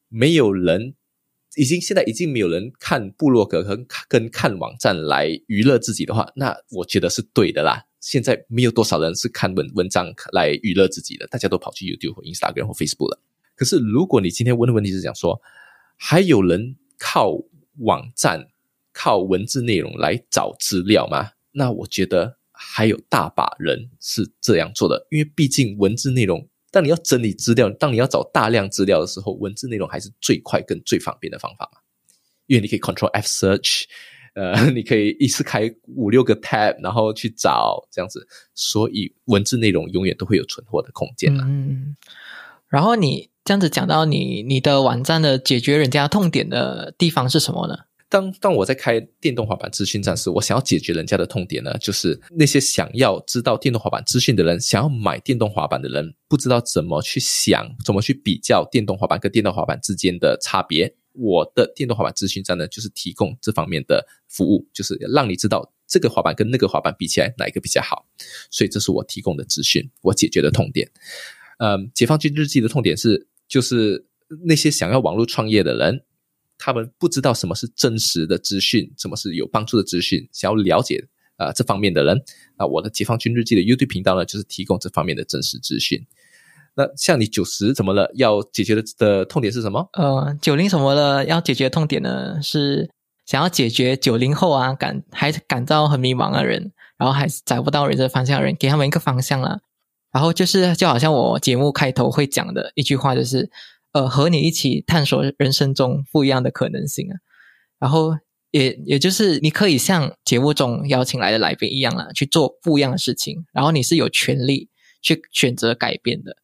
[0.09, 0.95] 没有人
[1.57, 7.85] 已经现在已经没有人看部落格和跟看网站来娱乐自己的话，那我觉得是对的啦。
[8.01, 13.21] 现在没有多少人是看文文章来娱乐自己的，大家都跑去 YouTube 或 Instagram 或 Facebook 了。
[13.55, 15.41] 可是如果你今天问的问题是讲说，
[15.97, 17.33] 还有人靠
[17.79, 18.49] 网站？
[19.01, 21.31] 靠文字内容来找资料吗？
[21.53, 31.81] 那我觉得还有大把人是这样做的，因为毕竟文字内容，当你要整理资料，当你要找大量资料的时候，文字内容还是最快跟最方便的方法嘛。
[32.45, 33.85] 因为你可以 Control F Search，
[34.35, 41.43] 呃， 你可以一次开五六个 Tab，然后去找这样子，所以文字内容永远都会有存货的空间了。
[41.47, 41.97] 嗯，
[42.69, 47.87] 然后你这样子讲到你你的网站的解决人家痛点的地方是什么呢？
[48.11, 60.93] 当当我在开电动滑板资讯站时，我想要解决人家的痛点呢，就是那些想要知道电动滑板资讯的人，想要买电动滑板的人，不知道怎么去想，怎么去比较电动滑板跟电动滑板之间的差别。
[61.13, 68.07] 我的电动滑板资讯站呢，就是提供这方面的服务，就是让你知道这个滑板跟那个滑板比起来哪一个比较好。
[68.51, 70.91] 所以这是我提供的资讯，我解决的痛点。
[71.59, 74.05] 嗯，解放军日记的痛点是，就是
[74.47, 76.03] 那些想要网络创业的人。
[76.63, 81.03] 他们不知道什么是真实的资讯，什么是有帮助的资讯，想要了解
[81.37, 82.23] 啊这方面的人，
[82.57, 86.07] 啊，我的解放军日记的 YouTube 频道呢，就是提供这方面的真实资讯。
[86.75, 88.11] 那像你九十怎么了？
[88.15, 89.89] 要解决的的痛点是什么？
[89.95, 91.25] 呃，九零什么了？
[91.25, 92.89] 要解决的痛点呢是
[93.27, 99.59] 想要解决九零后啊感还感到很迷茫的人，然后还找不到人生方向的人，给他们一个方向啦。
[100.13, 103.51] 然后就是就好像我节目开头会讲的一句话，就是
[103.93, 107.17] 呃，和你一起探索人生中不一样的可能性啊。
[107.79, 108.17] 然后
[108.51, 114.69] 也也就是你可以像节目中邀请来的来宾一样啦，去做不一样的事情，然后你是有权利
[115.01, 116.37] 去选择改变的。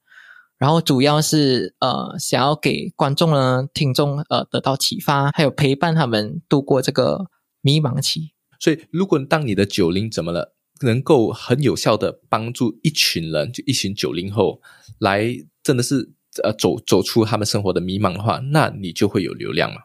[0.59, 7.27] 然后主要是呃，想要给观众呢、听众呃得到启发，还有陪伴他们度过这个
[7.61, 8.33] 迷茫期。
[8.59, 14.63] 所以，如果当你的九零怎么了，能够很有效的帮助一群人，就一群九零后
[14.99, 15.27] 来，
[15.63, 19.83] 真的是呃走走出他们生活的迷茫的话，那你就会有流量嘛。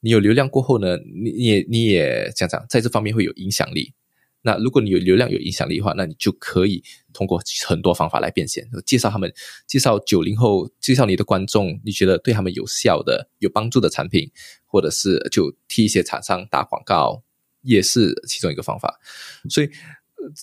[0.00, 3.94] 你有流量过后呢，你你也你也讲讲，在这方面会有影响力。
[4.42, 6.82] 那如果你有流量、有影响力的话，那你就可以
[7.12, 9.30] 通过很多方法来变现，介绍他们，
[9.66, 14.30] 介绍九零后，介绍你的观众，你觉得对他们有效的、有帮助的产品，
[14.64, 17.24] 或者是就替一些厂商打广告，
[17.62, 19.00] 也是其中一个方法。
[19.50, 19.68] 所以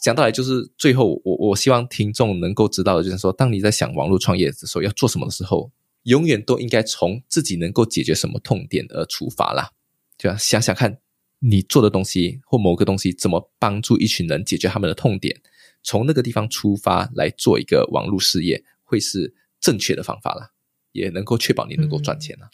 [0.01, 5.71] 讲到来，就是最后，我我希望听众能够知道的，就是说，当你在想网络创业的时候要做什么的时候，
[6.03, 9.71] 永远都应该从自己能够解决什么痛点而出发啦，
[10.17, 10.99] 就要想想看。
[11.39, 15.41] 你做的东西或某个东西怎么帮助一群人解决他们的痛点？
[15.83, 20.53] 从那个地方出发来做一个网络事业，会是正确的方法了，
[20.93, 22.49] 也能够确保你能够赚钱了。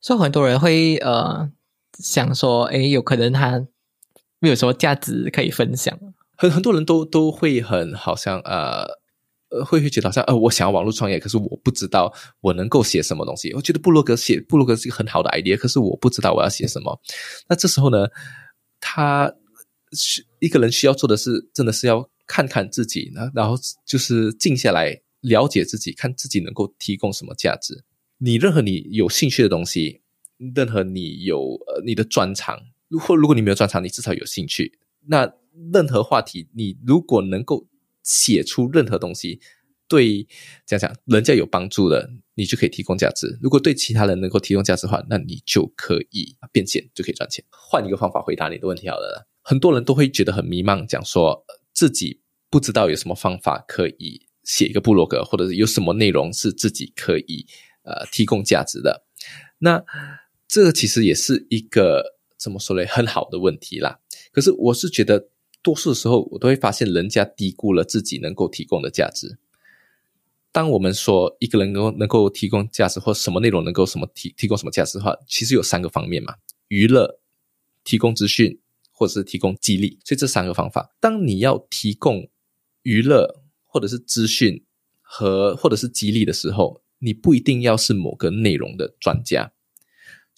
[0.00, 1.50] 所以很多人会呃
[1.98, 3.66] 想说，哎，有可能他
[4.40, 5.98] 没有什么价值可以分享。
[6.38, 8.96] 很很多人都都会很好像呃。
[9.50, 13.50] 呃，会会觉得好像呃，我想要网络创业，可是我不知道我能够写什么东西。
[13.54, 17.00] 我觉得布洛格写布洛格是一个很好的 idea，可是我不知道我要写什么。
[17.48, 18.06] 那这时候呢，
[18.78, 19.32] 他
[19.92, 27.82] 需一个人需要做的是，真的是要看看自己，然然后就是静下来了解自己，看自己能够提供什么价值。
[28.18, 30.02] 你任何你有兴趣的东西，
[30.54, 34.78] 任何你有呃你的专长，如果如果你没有专长，你至少有兴趣。
[35.06, 35.32] 那
[35.72, 37.66] 任何话题，你如果能够。
[38.04, 39.38] 写出任何东西，
[39.86, 40.26] 对
[40.64, 43.38] 这样讲，人家有帮助的，你就可以提供价值。
[43.42, 47.44] 如果对其他人能够提供价值的话，那你就可以变现，就可以赚钱。
[47.50, 49.28] 换一个方法回答你的问题好了。
[49.42, 51.44] 很多人都会觉得很迷茫，讲说
[51.74, 57.44] 自己不知道有什么方法可以写一个部落格，或者是有什么内容是自己可以
[57.82, 59.04] 呃提供价值的。
[59.58, 59.84] 那
[60.46, 63.98] 这个其实也是一个怎么说呢，很好的问题啦。
[64.32, 65.28] 可是我是觉得。
[65.68, 69.36] 多数的时候，我都会发现人家低估了自己能够提供的价值。
[70.50, 76.36] 当我们说一个人能够能够提供价值，或什么内容能够什么提提供什么价值的话，其实有三个方面嘛：
[76.68, 77.20] 娱乐、
[77.84, 78.58] 提供资讯，
[78.90, 79.98] 或者是提供激励。
[80.06, 82.30] 所以这三个方法，当你要提供
[82.82, 84.64] 娱乐，或者是资讯
[85.02, 89.52] 和或者是激励的时候，你不一定要是某个内容的专家。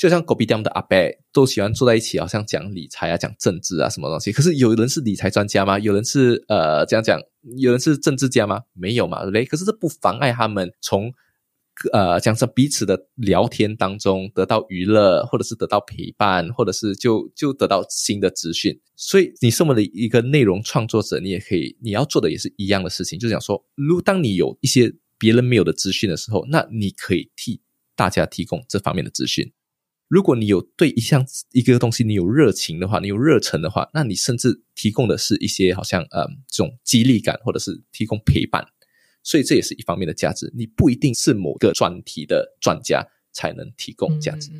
[0.00, 0.96] 就像狗比店的阿伯
[1.30, 4.32] 都喜欢坐在一起，好像讲理财啊、讲政治啊什么东西。
[4.32, 5.78] 可是有人是理财专家吗？
[5.78, 7.20] 有人是呃这样讲？
[7.58, 8.62] 有人是政治家吗？
[8.72, 9.44] 没有嘛，对不对？
[9.44, 11.12] 可是这不妨碍他们从
[11.92, 18.80] 呃讲说彼此的聊天当中得到娱乐，或者是得到陪伴，或者是就就得到新的资讯。
[18.96, 27.60] 所以你身为的一个内容创作者，你也可以你要做的也是一样的事情，就是讲说，如当你有一些别人没有的资讯的时候，那你可以替
[27.94, 29.52] 大家提供这方面的资讯。
[30.10, 38.66] 如果你有对一项一个东西你有热情的话，你有热忱的话，那你甚至提供的是一些好像呃这种激励感，或者是提供陪伴，
[39.22, 40.52] 所以这也是一方面的价值。
[40.52, 44.50] 你不一定是某个专题的专家才能提供价值。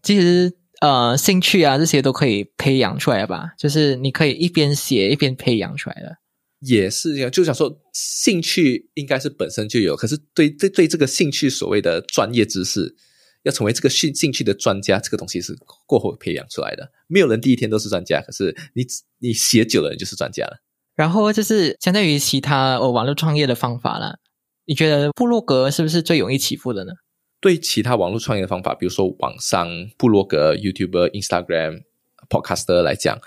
[0.00, 6.18] 其实呃兴趣啊这些都可以培养出来吧，就是你可以一边写一边培养出来的。
[6.60, 12.94] 也是这样，就想说兴趣应该是本身就有，可是对对对这个兴趣所谓的专业知识。
[13.42, 16.90] 要成为这个兴兴趣的专家，这个东西是过后培养出来的。
[17.06, 18.84] 没有人第一天都是专家，可是你
[19.18, 20.58] 你写久了，你就是专家了。
[20.94, 24.18] 然后就是相对于其他呃网络创业的方法了。
[24.66, 26.92] 你觉得部落格是不是最容易起步的呢？
[27.40, 31.84] 对其他网络创业的方法，比如说网上部落格、YouTube、Instagram、
[32.28, 33.18] Podcaster 来讲，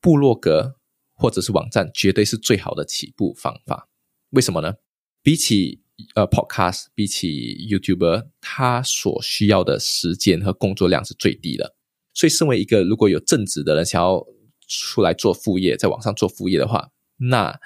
[0.00, 0.76] 部落格
[1.14, 3.88] 或者是网站绝对是最好的起步方法。
[4.30, 4.74] 为什么呢？
[5.22, 5.82] 比起
[6.14, 7.28] 呃，Podcast 比起
[7.68, 11.74] YouTuber，他所需要的时间和工作量是最低的。
[12.12, 14.24] 所以，身为一个如果有正职的人想要
[14.68, 17.58] 出来做副业，在网上做副业的话，那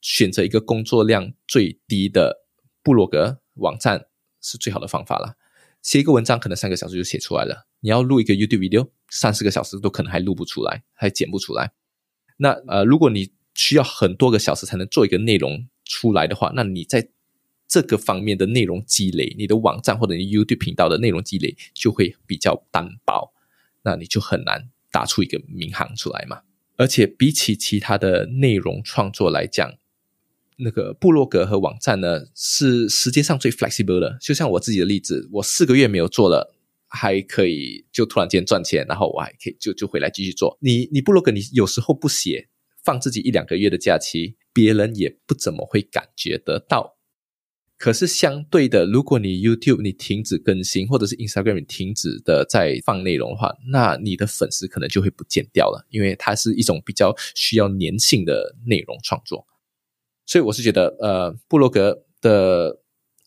[0.00, 2.44] 选择一个工作量最低的
[2.82, 4.06] 部落格网站
[4.40, 5.36] 是最好的方法了。
[5.82, 11.72] 写一个文章可能三个小时就写出来了，你要录一个 YouTube video，三四个小时都可能还录不出来，还剪不出来。
[12.36, 17.08] 那呃，如果你需要很多个小时才能做一个内容出来的话，那你在
[17.72, 23.32] 这个方面的内容积累，你的网站或者你 YouTube 频道的内容积累就会比较单薄，
[23.82, 26.42] 那你就很难打出一个名行出来嘛。
[26.76, 29.72] 而且比起其他的内容创作来讲，
[30.58, 34.18] 那个部落格和网站呢是世界上最 flexible 的。
[34.20, 36.54] 就像我自己的例子，我四个月没有做了，
[36.88, 40.58] 还可以就突然间赚钱，然后我还可以就就回来继续做。
[40.60, 42.50] 你你部落格你有时候不写，
[42.84, 46.98] 放自己一两个月的假期，别人也不怎么会感觉得到。
[47.82, 59.44] 可是相对的，如果你 YouTube 你停止更新，或者是 Instagram 停止的在放内容的话，那你的粉丝可能就会不见掉了，因为它是一种比较需要粘性的内容创作。
[60.24, 62.78] 所以我是觉得，呃，布洛格的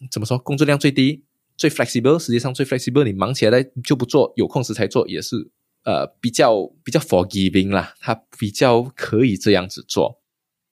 [0.10, 1.26] 怎么说，工作量最低，
[1.58, 5.36] 最 flexible，实际上最 flexible，你忙起来就不做，有空时才做，也是
[5.84, 10.22] 呃比较比较 forgiving 啦，它比较可以这样子做。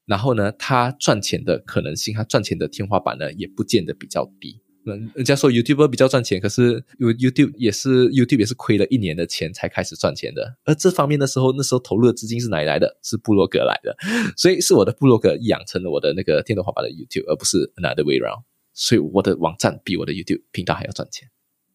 [0.06, 4.60] 然后呢，他赚钱的可能性，他赚钱的天花板呢，也不见得比较低。
[4.84, 10.58] 人，人家说 YouTube 比较赚钱，可是 YouTube 也是 YouTube 也是亏了一年的钱才开始赚钱的。
[10.66, 12.98] 而这方面的时候，那时候投入的资金是哪里来的？
[13.02, 13.96] 是部落格来的。
[14.36, 18.44] 所以是我的部落格养成了我的那个天花板的 YouTube，而不是 another way around。
[18.74, 21.30] 所以我的网站比我的 YouTube 频道还要赚钱。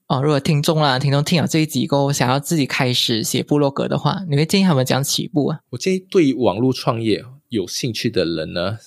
[0.09, 5.61] 哦，如果听众啦，听众听了这一集过后，想要自己开始写部落格的话，你会建议他们怎样起步啊？
[5.71, 7.25] 我建议对于网络创业。
[7.49, 8.79] 有兴趣的人呢，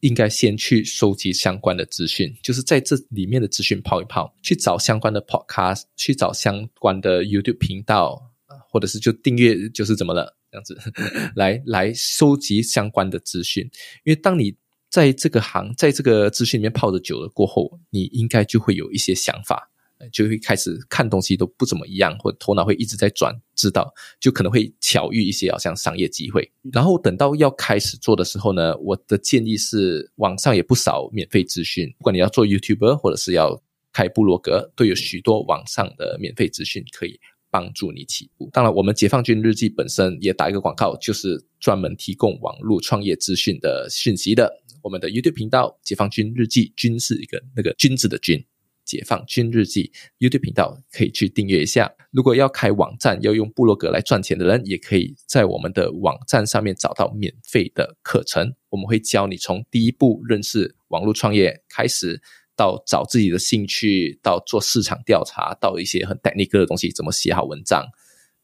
[0.00, 8.30] 应该先去收集相关的资讯，就是在这里面的资讯泡一泡，去找相关的 podcast，去找相关的 YouTube 频道，
[8.70, 10.78] 或者是就订阅，就是怎么了这样子，
[11.34, 13.64] 来来收集相关的资讯。
[14.04, 14.54] 因为当你
[14.90, 19.70] 在这个行，在这个资讯里面泡的久了过后，你应该就会有一些想法。
[20.12, 26.50] 就会开始看东西都不怎么一样，或头脑会一直在转，知道就可能会巧遇一些好像商业机会。
[26.72, 37.18] 然后等到要开始做的时候呢，我的建议是网上也不少免费资讯，不管你要做 YouTuber 或者是要开部落格，都有许多网上的免费资讯可以
[37.50, 38.50] 帮助你起步。
[38.52, 44.52] 当然，我们解放军日记本身也打一个广告，就是专门提供网络创业资讯的讯息的。
[44.82, 48.44] 我们的 YouTube 频道“解放军日记”，军是一个那个军字的君。
[48.84, 51.90] 解放军日记 YouTube 频道可以去订阅一下。
[52.10, 58.54] 如果要开网站要用部落格来赚钱的人，也可以在我们的网站上面找到免费的课程。
[58.68, 62.20] 我们会教你从第一步认识网络创业开始，
[62.56, 67.84] 到找自己的兴趣，到做市场调查，到一些很 technical 的东西，怎么写好文章，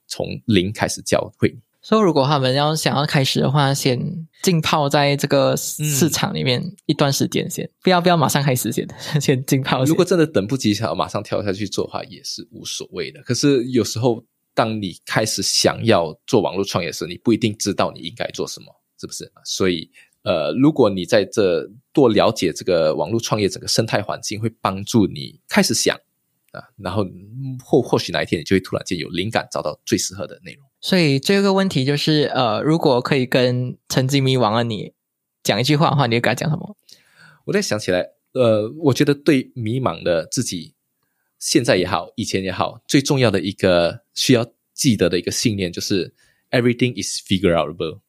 [0.06, 1.56] 从零开始教会。
[1.82, 3.98] 所以，如果他们要想要开始的话，先
[4.42, 8.86] 浸泡在这个市场里面一段时间，先不要不要马上开始，先
[9.20, 9.82] 先浸泡。
[9.84, 13.22] 如果真的等不及，想要马上跳下去做的话，也是无所谓的。
[13.22, 14.22] 可是有时候，
[14.54, 18.66] 当你开始想要做网络创业时，你不一定知道你应该做什么，
[19.00, 19.32] 是不是？
[19.46, 19.90] 所以，
[20.22, 25.96] 呃，如果你在这多了解这个网络创业整个生态环境，会帮助你开始想
[26.52, 27.06] 啊，然后
[27.64, 30.69] 或或许哪一天你就会突然间有灵感，找到最适合的内容。
[30.80, 34.94] 所以这个问题就是，呃，如果可以跟曾经迷惘的你
[35.42, 36.76] 讲一句话的话，你会跟他讲什么？
[37.44, 38.00] 我在想起来，
[38.32, 40.74] 呃，我觉得对迷茫的自己，
[41.38, 46.14] 现在也好，以前也好，最重要的一个需要记得的一个信念就是
[46.50, 48.00] “everything is figureable”，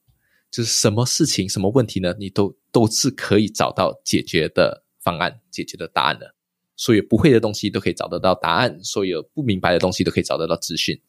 [0.50, 2.16] 就是什么事情、什么问题呢？
[2.18, 6.36] 你都都是可以找到解决的方案、解决的答案的。
[6.78, 11.00] 所有不会的东西都可以找得到答案，所有不明白的东西都可以找得到资讯。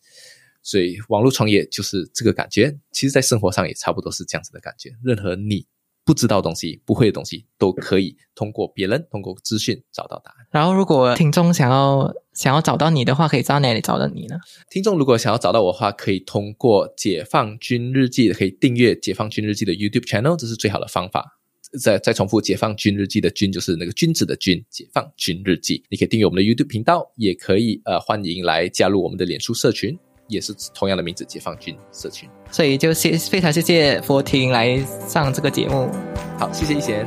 [0.63, 2.79] 所以，网络创业就是这个感觉。
[2.93, 4.91] 其实，在生活上也差不多是这样子的感觉。
[5.03, 5.67] 任何你
[6.05, 10.47] 不知道东西、不会的东西，都可以通过别人、通过资讯找到答案。
[10.51, 14.37] 然后，如果听众想要想要找到你的话，可以在哪里找到你呢？
[14.71, 21.39] 听众如果想要找到我的话，可以通过解放军日记，可以订阅解放军日记的 YouTube channel，这是最好的方法。
[21.81, 25.83] 再再重复，解放军日记的“军”就是那个君子的“军”，解放军日记。
[25.89, 29.99] 你可以订阅我们的 YouTube 频道，也可以呃欢迎来加入我们的脸书社群。
[30.33, 32.28] 也是同样的名字，解放军社群。
[32.51, 35.91] 所以就谢非常谢谢佛婷来上这个节目。
[36.39, 37.07] 好，谢谢一贤。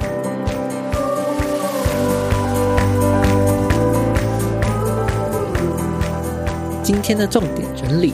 [6.83, 8.13] 今天的重点整理：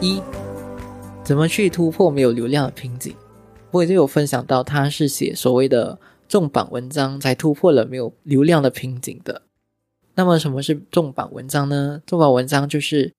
[0.00, 0.20] 一，
[1.22, 3.14] 怎么去突破没有流量的瓶颈？
[3.70, 9.42] 我也就有分享到，他是写所谓的重磅文章，才突破了没有流量的瓶颈的。
[10.16, 12.02] 那么什么是重磅文章呢？
[12.04, 13.12] 重磅文章就是。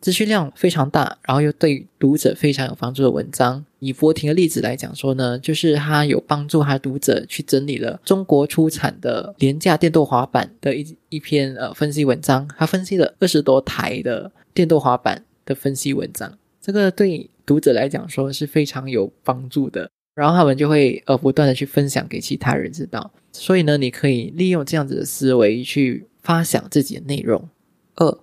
[0.00, 3.64] 资讯量非常大，然后又对读者非常有帮助的文章。
[3.80, 12.48] 以佛庭的例子来讲说呢，就是他有帮助他读者去整理了中国出产的廉价电动滑板的一一篇呃分析文章。
[12.56, 19.90] 他分析了二十多台的电动滑板的分析文章，这个对读者来讲说是非常有帮助的。
[20.14, 23.10] 然后他们就会呃不断的去分享给其他人知道。
[23.32, 27.48] 所以呢，你可以利用这样子的思维去发想自己的内容。
[27.94, 28.18] 二，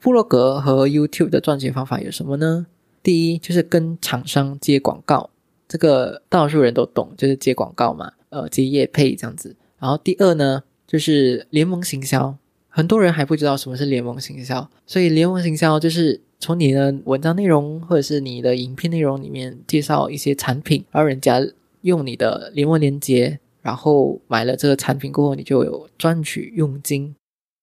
[0.00, 2.66] 布洛格和 YouTube 的赚钱方法有什么呢？
[3.02, 5.30] 第一就是跟厂商接广告，
[5.66, 9.56] 这个大多数人都懂，就是接广告嘛，呃，接业配这样子。
[9.78, 12.36] 然后第二呢，就是联盟行销，
[12.68, 21.40] 很多人还不知道什么是联盟行销，所以联盟行销就是从你的文章内容或者是你的影片内容里面介绍一些产品，然后人家
[21.82, 23.38] 用你的联盟链接。
[23.60, 27.14] 然后买了这个产品过后，你就有赚取佣金。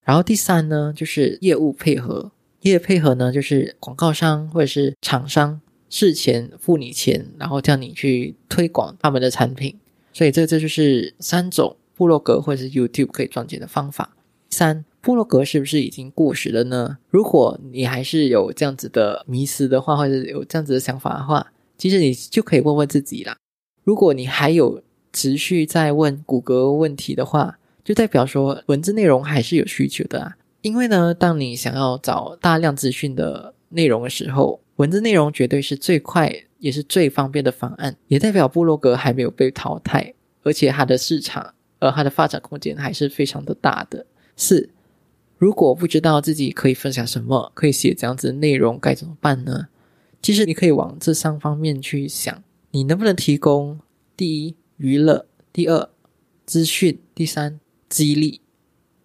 [0.05, 2.31] 然后第三呢，就是业务配合。
[2.61, 9.77] 业务配合呢，就是广告商或者是厂商事前付你钱，然后叫你去推广他们的产品。
[10.13, 14.15] 所以这这就是三种部落格或者是 YouTube 可以赚钱的方法。
[14.49, 16.97] 三，部落格是不是已经过时了呢？
[17.09, 23.35] 如果你还是有这样子的迷思的话，或者有这样子的想法的话，其实你就可以问问自己啦。
[23.83, 24.81] 如果你还有
[25.11, 30.35] 持续在问谷歌问题的话，就代表说文字内容还是有需求的啊。
[30.61, 44.05] 因为呢，当你想要找大量资讯的内容的时候，文字内容绝对是最快也是最方便的方案，也代表部落格还没有被淘汰，而且它的市场呃它的发展空间还是非常的大的。
[44.35, 44.69] 四，
[45.37, 49.67] 如果不知道自己可以分享什么，可以写这样子的内容，该怎么办呢？
[50.21, 53.79] 其实你可以往这三方面去想，你能不能提供
[54.17, 54.55] 第一。
[54.77, 55.87] 娱乐，第二，
[56.45, 58.41] 资讯，第三，激励。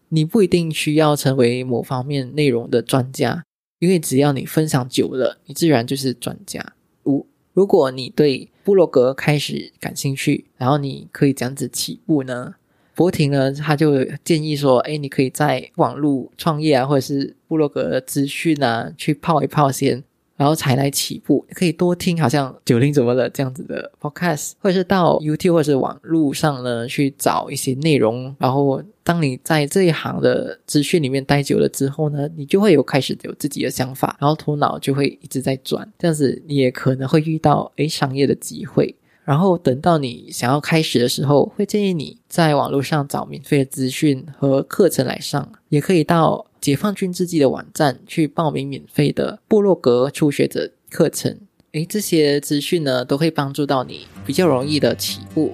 [0.08, 3.44] 你不一定需要成为某方面内容的专家，
[3.78, 6.74] 因为只要你分享久了，你自然就是专家。
[7.04, 12.56] 五，如果你对布洛格开始感兴趣，然后你可以这样子起步呢？
[12.94, 20.02] 博婷呢，他就建议说，哎，你可以在网络创业啊，或者是布洛格资讯啊，去泡一泡先。
[20.40, 28.34] 然后才来起步，可以多听好像九零怎么了这样子的 podcast，或者是到 YouTube 或者是网络上呢去找一些内容。
[28.38, 35.86] 然后当你在这一行的资讯里面待久了之后呢，你就会有开始有自己的想法，然后头脑就会一直在转。
[35.98, 38.96] 这样子你也可能会遇到诶商业的机会。
[39.22, 46.46] 然后等到你想要开始的时候，会建议你在网络上找免费的资讯和课程来上，也可以到。
[46.60, 51.38] 解放军自己的网站去报名免费的部落格初学者课程，
[51.72, 55.52] 诶，这些资讯呢都会帮助到你比较容易的起步。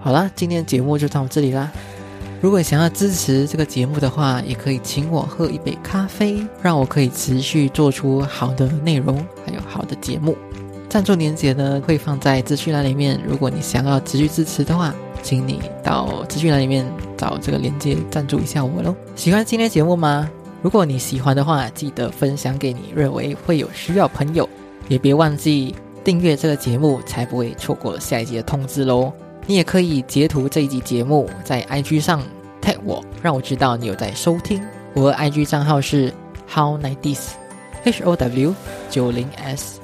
[0.00, 1.70] 好啦，今天节目就到这里啦。
[2.40, 10.36] 如果想要支持这个节目的话，也可以请我喝一杯咖啡，让我可以持续做出好的内容，还有好的节目。
[10.88, 14.94] 赞助链接呢会放在资讯栏里面，如果你想要持续支持的话。
[15.22, 18.96] 请你到资讯栏里面找这个链接赞助一下我喽。
[19.14, 20.30] 喜欢今天节目吗？
[20.62, 24.48] 如果你喜欢的话，记得分享给你认为会有需要朋友，
[24.88, 29.12] 也别忘记订阅这个节目，才不会错过下一集的通知喽。
[29.46, 32.22] 你也可以截图这一集节目在 IG 上
[32.60, 34.62] tag 我，让我知道你有在收听。
[34.94, 36.12] 我的 IG 账号是
[36.46, 37.30] how nineties
[37.82, 38.54] h o w
[38.90, 39.80] 九零 s。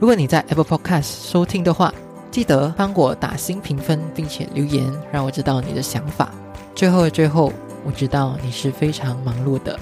[0.00, 1.94] 如果你在 Apple Podcast 收听的话，
[2.30, 6.30] 记得帮我打新评分，并且留言，让我知道你的想法。
[6.74, 7.52] 最后的最后，
[7.84, 9.78] 我知道你是非常忙碌的，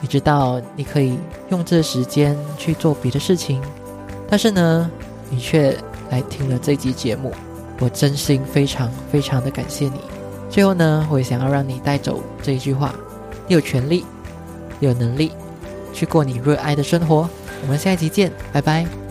[0.00, 1.18] 你知道你可以
[1.50, 3.60] 用这时间去做别的事情，
[4.28, 4.90] 但是呢，
[5.28, 5.76] 你却
[6.10, 7.32] 来听了这集节目，
[7.80, 10.00] 我真心非常非常的感谢你。
[10.48, 12.94] 最后呢，我也想要让你带走这一句话：
[13.46, 14.04] 你有权利，
[14.80, 15.32] 有能力
[15.92, 17.28] 去过你热爱的生活。
[17.62, 19.07] 我们下一集见，拜拜。